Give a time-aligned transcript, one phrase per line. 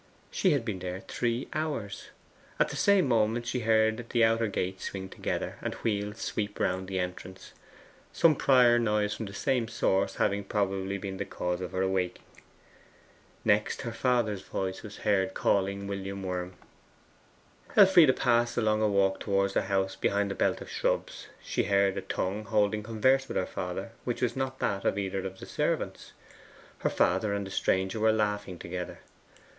[0.31, 2.07] She had been there three hours.
[2.59, 6.87] At the same moment she heard the outer gate swing together, and wheels sweep round
[6.87, 7.51] the entrance;
[8.11, 12.23] some prior noise from the same source having probably been the cause of her awaking.
[13.45, 16.53] Next her father's voice was heard calling to Worm.
[17.75, 21.27] Elfride passed along a walk towards the house behind a belt of shrubs.
[21.43, 25.23] She heard a tongue holding converse with her father, which was not that of either
[25.27, 26.13] of the servants.
[26.79, 29.01] Her father and the stranger were laughing together.